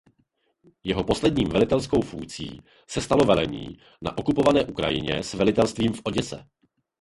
Jeho 0.83 1.03
posledním 1.03 1.49
velitelskou 1.49 2.01
funkcí 2.01 2.61
se 2.89 3.01
stalo 3.01 3.25
velení 3.25 3.77
na 4.01 4.17
okupované 4.17 4.65
Ukrajině 4.65 5.23
s 5.23 5.33
velitelstvím 5.33 5.93
v 5.93 6.01
Oděse. 6.03 6.45